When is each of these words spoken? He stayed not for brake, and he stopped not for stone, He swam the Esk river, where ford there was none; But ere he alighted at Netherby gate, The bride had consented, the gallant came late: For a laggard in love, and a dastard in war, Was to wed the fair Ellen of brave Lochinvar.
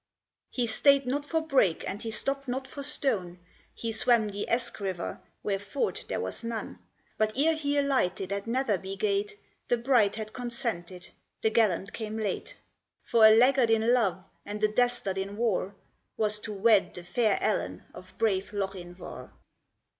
He 0.49 0.65
stayed 0.65 1.05
not 1.05 1.25
for 1.27 1.41
brake, 1.45 1.87
and 1.87 2.01
he 2.01 2.09
stopped 2.09 2.47
not 2.47 2.67
for 2.67 2.81
stone, 2.81 3.37
He 3.75 3.91
swam 3.91 4.29
the 4.29 4.49
Esk 4.49 4.79
river, 4.79 5.21
where 5.43 5.59
ford 5.59 6.05
there 6.07 6.19
was 6.19 6.43
none; 6.43 6.79
But 7.19 7.37
ere 7.37 7.53
he 7.53 7.77
alighted 7.77 8.31
at 8.33 8.47
Netherby 8.47 8.95
gate, 8.95 9.37
The 9.67 9.77
bride 9.77 10.15
had 10.15 10.33
consented, 10.33 11.09
the 11.43 11.51
gallant 11.51 11.93
came 11.93 12.17
late: 12.17 12.55
For 13.03 13.27
a 13.27 13.37
laggard 13.37 13.69
in 13.69 13.93
love, 13.93 14.23
and 14.43 14.63
a 14.63 14.69
dastard 14.73 15.19
in 15.19 15.37
war, 15.37 15.75
Was 16.17 16.39
to 16.39 16.51
wed 16.51 16.95
the 16.95 17.03
fair 17.03 17.37
Ellen 17.39 17.83
of 17.93 18.17
brave 18.17 18.51
Lochinvar. 18.53 19.29